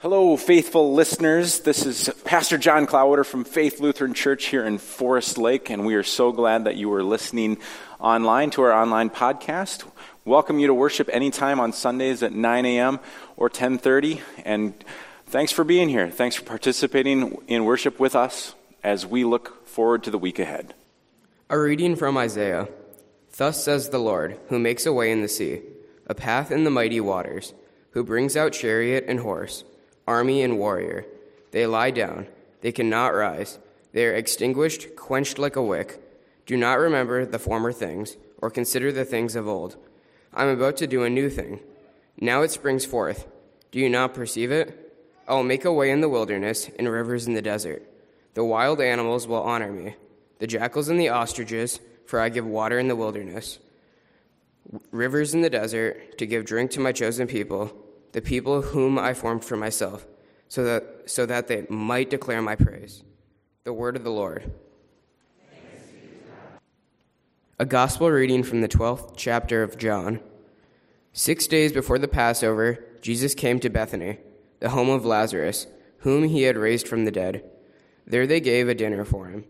[0.00, 1.58] Hello, faithful listeners.
[1.58, 5.96] This is Pastor John Cloudwater from Faith Lutheran Church here in Forest Lake, and we
[5.96, 7.58] are so glad that you are listening
[7.98, 9.82] online to our online podcast.
[10.24, 13.00] Welcome you to worship anytime on Sundays at 9 a.m.
[13.36, 14.72] or 10:30, and
[15.26, 16.08] thanks for being here.
[16.08, 18.54] Thanks for participating in worship with us
[18.84, 20.74] as we look forward to the week ahead.
[21.50, 22.68] A reading from Isaiah.
[23.36, 25.62] Thus says the Lord, who makes a way in the sea,
[26.06, 27.52] a path in the mighty waters,
[27.90, 29.64] who brings out chariot and horse
[30.08, 31.04] army and warrior.
[31.50, 32.26] They lie down,
[32.62, 33.58] they cannot rise.
[33.92, 36.02] They are extinguished, quenched like a wick.
[36.46, 39.76] Do not remember the former things, or consider the things of old.
[40.32, 41.60] I am about to do a new thing.
[42.20, 43.26] Now it springs forth.
[43.70, 44.94] Do you not perceive it?
[45.28, 47.82] I will make a way in the wilderness and rivers in the desert.
[48.32, 49.96] The wild animals will honor me,
[50.38, 53.58] the jackals and the ostriches, for I give water in the wilderness,
[54.90, 57.76] rivers in the desert, to give drink to my chosen people
[58.18, 60.04] the people whom I formed for myself,
[60.48, 63.04] so that, so that they might declare my praise.
[63.62, 64.50] The word of the Lord.
[67.60, 70.18] A gospel reading from the 12th chapter of John.
[71.12, 74.18] Six days before the Passover, Jesus came to Bethany,
[74.58, 77.48] the home of Lazarus, whom he had raised from the dead.
[78.04, 79.44] There they gave a dinner for him.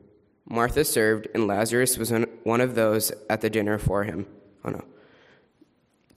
[0.44, 2.12] Martha served, and Lazarus was
[2.44, 4.26] one of those at the dinner for him.
[4.62, 4.84] Oh no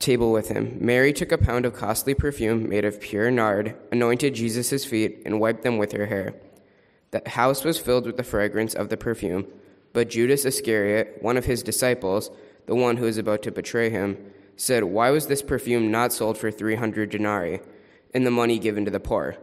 [0.01, 0.77] table with him.
[0.81, 5.39] Mary took a pound of costly perfume made of pure nard, anointed Jesus' feet, and
[5.39, 6.33] wiped them with her hair.
[7.11, 9.47] The house was filled with the fragrance of the perfume.
[9.93, 12.31] But Judas Iscariot, one of his disciples,
[12.65, 14.17] the one who was about to betray him,
[14.55, 17.59] said, Why was this perfume not sold for 300 denarii
[18.13, 19.37] and the money given to the poor?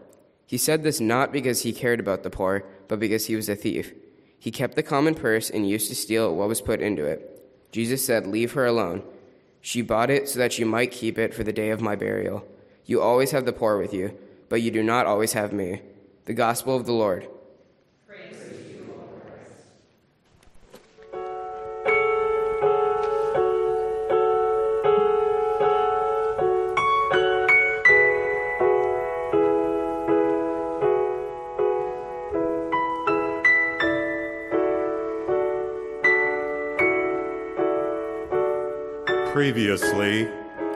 [0.47, 3.57] He said this not because he cared about the poor, but because he was a
[3.57, 3.93] thief.
[4.39, 7.71] He kept the common purse and used to steal what was put into it.
[7.73, 9.03] Jesus said, Leave her alone.
[9.61, 12.47] She bought it so that you might keep it for the day of my burial.
[12.85, 14.17] You always have the poor with you,
[14.49, 15.83] but you do not always have me.
[16.25, 17.29] The Gospel of the Lord.
[39.39, 40.29] Previously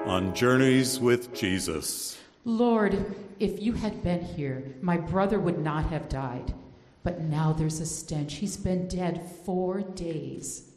[0.07, 2.17] on Journeys with Jesus.
[2.45, 6.55] Lord, if you had been here, my brother would not have died.
[7.03, 8.35] But now there's a stench.
[8.35, 10.71] He's been dead four days.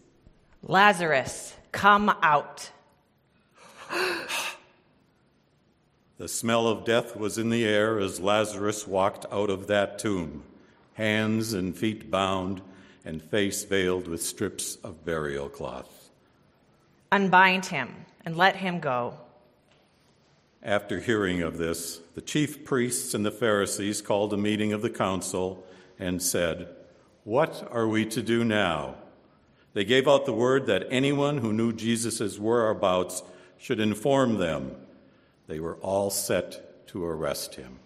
[0.64, 2.72] Lazarus, come out.
[6.18, 10.42] the smell of death was in the air as Lazarus walked out of that tomb,
[10.96, 12.64] hands and feet bound
[13.06, 15.95] and face veiled with strips of burial cloth.
[17.12, 19.18] Unbind him and let him go.
[20.64, 24.90] After hearing of this, the chief priests and the Pharisees called a meeting of the
[24.90, 25.64] council
[26.00, 26.70] and said,
[27.24, 28.96] What are we to do now?
[29.74, 33.22] They gave out the word that anyone who knew Jesus' whereabouts
[33.58, 34.76] should inform them.
[35.48, 37.80] They were all set to arrest him.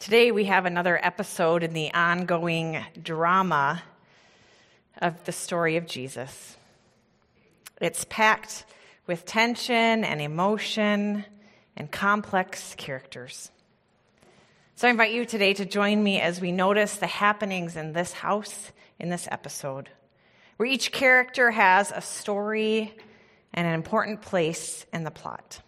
[0.00, 3.82] Today, we have another episode in the ongoing drama
[4.96, 6.56] of the story of Jesus.
[7.82, 8.64] It's packed
[9.06, 11.26] with tension and emotion
[11.76, 13.50] and complex characters.
[14.74, 18.14] So I invite you today to join me as we notice the happenings in this
[18.14, 19.90] house in this episode,
[20.56, 22.96] where each character has a story
[23.52, 25.60] and an important place in the plot.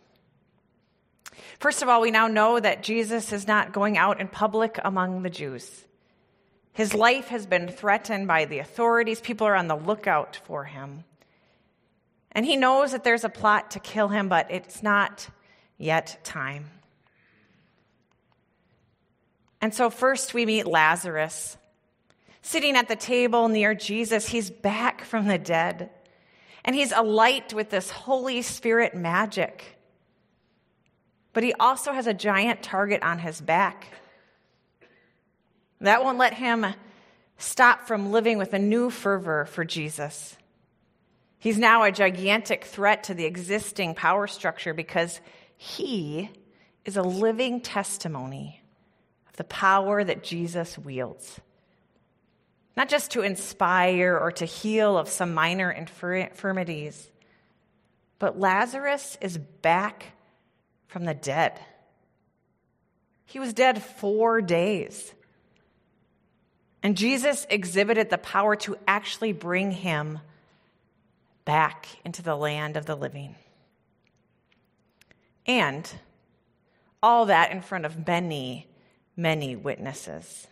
[1.63, 5.23] First of all, we now know that Jesus is not going out in public among
[5.23, 5.85] the Jews.
[6.73, 9.21] His life has been threatened by the authorities.
[9.21, 11.05] People are on the lookout for him.
[12.33, 15.29] And he knows that there's a plot to kill him, but it's not
[15.79, 16.69] yet time.
[19.61, 21.57] And so, first, we meet Lazarus.
[22.43, 25.91] Sitting at the table near Jesus, he's back from the dead.
[26.65, 29.79] And he's alight with this Holy Spirit magic.
[31.33, 33.87] But he also has a giant target on his back.
[35.81, 36.67] That won't let him
[37.39, 40.37] stop from living with a new fervor for Jesus.
[41.39, 45.21] He's now a gigantic threat to the existing power structure because
[45.57, 46.31] he
[46.85, 48.63] is a living testimony
[49.29, 51.41] of the power that Jesus wields.
[52.77, 57.11] Not just to inspire or to heal of some minor infirmities,
[58.19, 60.13] but Lazarus is back
[60.93, 61.59] from the dead.
[63.25, 65.15] He was dead four days.
[66.83, 70.19] And Jesus exhibited the power to actually bring him
[71.47, 73.35] back into the land of the living.
[75.47, 75.91] And
[77.03, 78.69] all that in front of many,
[79.17, 80.47] many witnesses.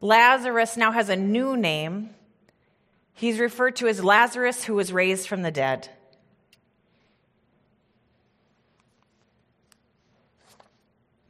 [0.00, 2.10] Lazarus now has a new name.
[3.12, 5.90] He's referred to as Lazarus who was raised from the dead.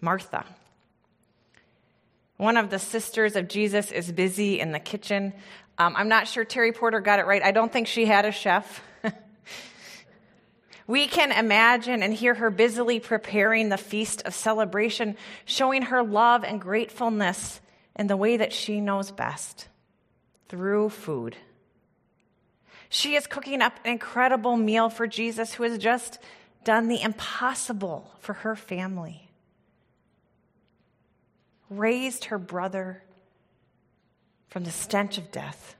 [0.00, 0.45] Martha.
[2.37, 5.33] One of the sisters of Jesus is busy in the kitchen.
[5.77, 7.43] Um, I'm not sure Terry Porter got it right.
[7.43, 8.81] I don't think she had a chef.
[10.87, 15.17] we can imagine and hear her busily preparing the feast of celebration,
[15.47, 17.61] showing her love and gratefulness
[17.97, 19.67] in the way that she knows best
[20.49, 21.37] through food.
[22.89, 26.19] She is cooking up an incredible meal for Jesus, who has just
[26.62, 29.28] done the impossible for her family
[31.70, 33.03] raised her brother
[34.49, 35.76] from the stench of death.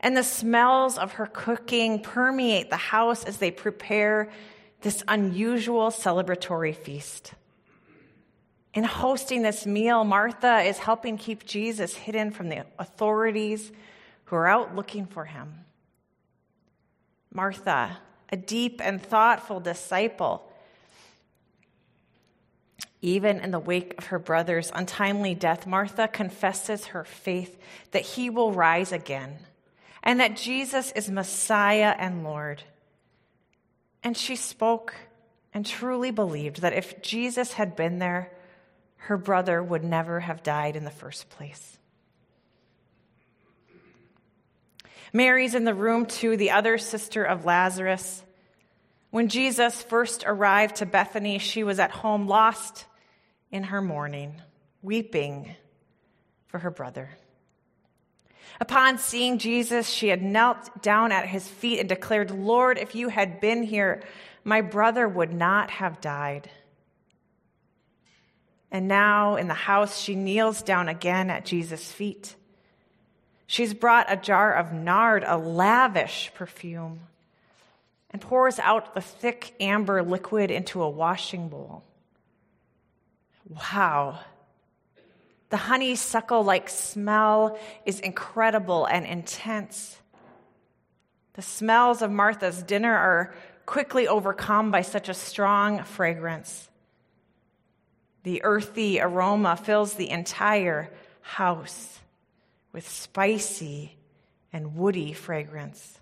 [0.00, 4.30] And the smells of her cooking permeate the house as they prepare
[4.82, 7.32] this unusual celebratory feast.
[8.74, 13.72] In hosting this meal, Martha is helping keep Jesus hidden from the authorities
[14.26, 15.64] who are out looking for him.
[17.32, 17.98] Martha,
[18.30, 20.47] a deep and thoughtful disciple,
[23.00, 27.56] even in the wake of her brother's untimely death, Martha confesses her faith
[27.92, 29.38] that he will rise again
[30.02, 32.62] and that Jesus is Messiah and Lord.
[34.02, 34.94] And she spoke
[35.52, 38.32] and truly believed that if Jesus had been there,
[38.96, 41.78] her brother would never have died in the first place.
[45.12, 48.22] Mary's in the room too, the other sister of Lazarus.
[49.10, 52.84] When Jesus first arrived to Bethany, she was at home, lost
[53.50, 54.40] in her mourning,
[54.82, 55.54] weeping
[56.46, 57.10] for her brother.
[58.60, 63.08] Upon seeing Jesus, she had knelt down at his feet and declared, Lord, if you
[63.08, 64.02] had been here,
[64.44, 66.50] my brother would not have died.
[68.70, 72.34] And now in the house, she kneels down again at Jesus' feet.
[73.46, 77.00] She's brought a jar of nard, a lavish perfume,
[78.10, 81.82] and pours out the thick amber liquid into a washing bowl.
[83.48, 84.18] Wow.
[85.50, 89.98] The honeysuckle like smell is incredible and intense.
[91.34, 93.34] The smells of Martha's dinner are
[93.64, 96.68] quickly overcome by such a strong fragrance.
[98.24, 100.90] The earthy aroma fills the entire
[101.20, 102.00] house
[102.72, 103.96] with spicy
[104.52, 105.98] and woody fragrance.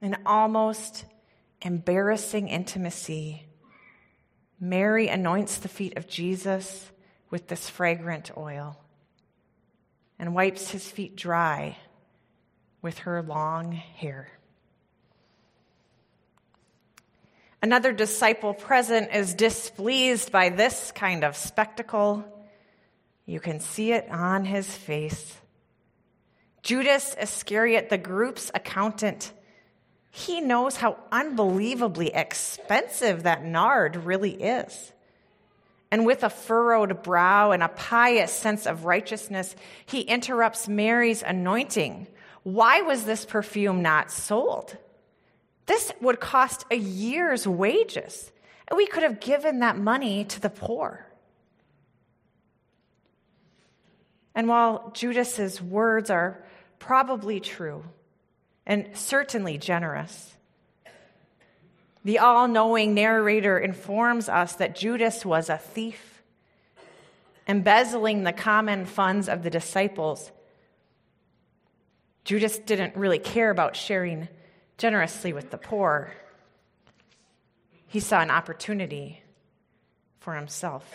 [0.00, 1.04] An almost
[1.62, 3.46] embarrassing intimacy
[4.64, 6.88] Mary anoints the feet of Jesus
[7.30, 8.78] with this fragrant oil
[10.20, 11.76] and wipes his feet dry
[12.80, 14.30] with her long hair.
[17.60, 22.24] Another disciple present is displeased by this kind of spectacle.
[23.26, 25.38] You can see it on his face.
[26.62, 29.32] Judas Iscariot, the group's accountant,
[30.14, 34.92] he knows how unbelievably expensive that nard really is.
[35.90, 39.56] And with a furrowed brow and a pious sense of righteousness,
[39.86, 42.08] he interrupts Mary's anointing.
[42.42, 44.76] Why was this perfume not sold?
[45.64, 48.30] This would cost a year's wages,
[48.68, 51.06] and we could have given that money to the poor.
[54.34, 56.44] And while Judas's words are
[56.78, 57.84] probably true,
[58.66, 60.36] and certainly generous.
[62.04, 66.22] The all knowing narrator informs us that Judas was a thief,
[67.46, 70.32] embezzling the common funds of the disciples.
[72.24, 74.28] Judas didn't really care about sharing
[74.78, 76.12] generously with the poor,
[77.86, 79.22] he saw an opportunity
[80.18, 80.90] for himself.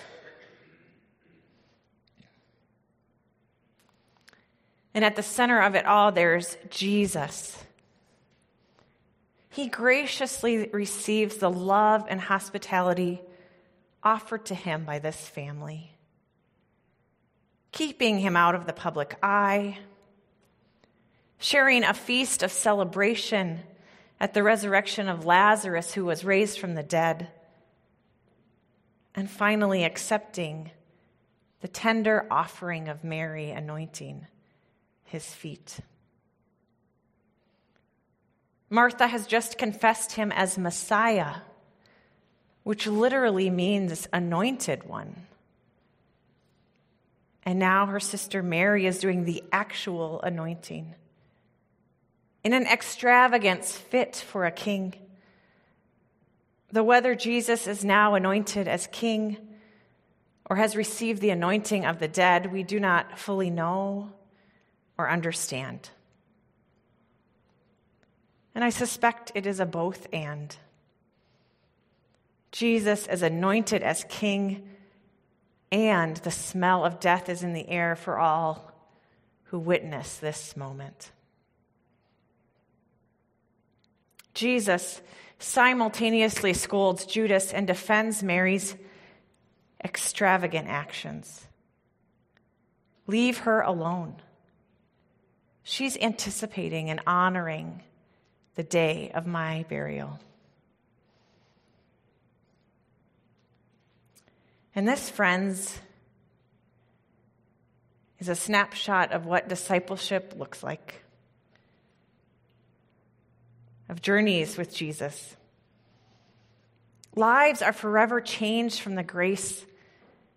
[4.97, 7.55] And at the center of it all, there's Jesus.
[9.47, 13.21] He graciously receives the love and hospitality
[14.01, 15.91] offered to him by this family,
[17.71, 19.77] keeping him out of the public eye,
[21.37, 23.59] sharing a feast of celebration
[24.19, 27.27] at the resurrection of Lazarus, who was raised from the dead,
[29.13, 30.71] and finally accepting
[31.61, 34.25] the tender offering of Mary anointing
[35.07, 35.79] his feet.
[38.69, 41.35] Martha has just confessed him as Messiah,
[42.63, 45.25] which literally means anointed one.
[47.43, 50.93] And now her sister Mary is doing the actual anointing.
[52.47, 54.93] in an extravagance fit for a king.
[56.71, 59.35] Though whether Jesus is now anointed as king
[60.49, 64.13] or has received the anointing of the dead, we do not fully know
[64.97, 65.89] or understand.
[68.55, 70.55] And I suspect it is a both and.
[72.51, 74.67] Jesus is anointed as king,
[75.71, 78.71] and the smell of death is in the air for all
[79.45, 81.11] who witness this moment.
[84.33, 85.01] Jesus
[85.39, 88.75] simultaneously scolds Judas and defends Mary's
[89.83, 91.45] extravagant actions.
[93.05, 94.15] Leave her alone.
[95.69, 97.83] She's anticipating and honoring
[98.55, 100.17] the day of my burial.
[104.73, 105.77] And this, friends,
[108.17, 111.03] is a snapshot of what discipleship looks like,
[113.89, 115.35] of journeys with Jesus.
[117.13, 119.65] Lives are forever changed from the grace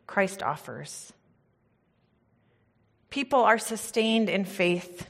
[0.08, 1.12] Christ offers.
[3.10, 5.06] People are sustained in faith.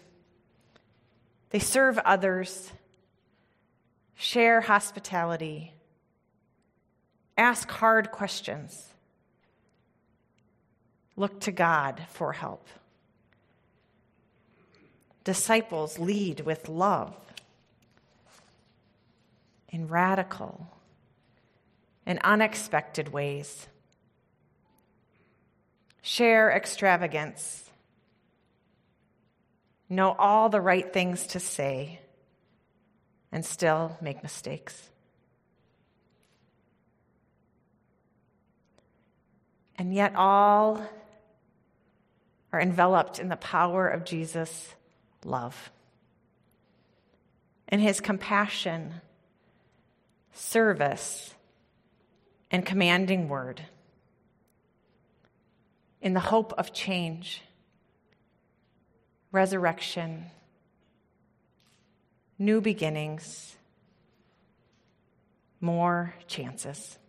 [1.50, 2.73] They serve others,
[4.14, 5.75] share hospitality,
[7.37, 8.88] ask hard questions,
[11.16, 12.66] look to God for help.
[15.25, 17.14] Disciples lead with love
[19.69, 20.69] in radical
[22.07, 23.66] and unexpected ways.
[26.02, 27.70] Share extravagance
[29.90, 32.00] know all the right things to say,
[33.32, 34.88] and still make mistakes.
[39.76, 40.82] And yet, all
[42.52, 44.75] are enveloped in the power of Jesus'
[45.25, 45.70] love
[47.70, 48.94] and his compassion,
[50.32, 51.35] service,
[52.50, 53.62] and commanding word
[56.02, 57.42] in the hope of change
[59.33, 60.27] resurrection,
[62.39, 63.57] new beginnings,
[65.61, 67.00] more chances.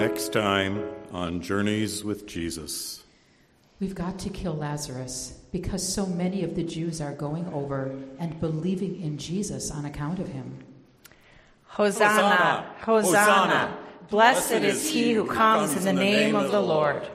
[0.00, 3.02] Next time on Journeys with Jesus.
[3.80, 8.40] We've got to kill Lazarus because so many of the Jews are going over and
[8.40, 10.64] believing in Jesus on account of him.
[11.66, 13.26] Hosanna, Hosanna.
[13.26, 13.78] Hosanna.
[14.08, 17.06] Blessed is he who comes in the name of the Lord.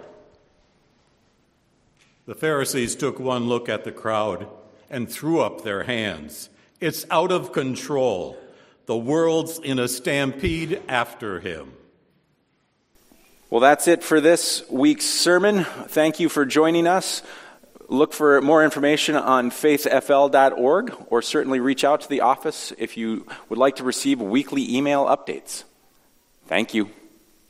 [2.27, 4.47] The Pharisees took one look at the crowd
[4.91, 6.51] and threw up their hands.
[6.79, 8.37] It's out of control.
[8.85, 11.73] The world's in a stampede after him.
[13.51, 15.65] Well, that's it for this week's sermon.
[15.65, 17.21] Thank you for joining us.
[17.87, 23.27] Look for more information on faithfl.org or certainly reach out to the office if you
[23.47, 25.63] would like to receive weekly email updates.
[26.47, 26.89] Thank you.